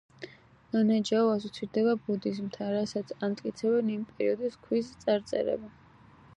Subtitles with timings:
[0.87, 5.75] ნანჯაო ასოცირდება ბუდიზმთან, რასაც ამტკიცებენ იმ პერიოდის ქვის წარწერები.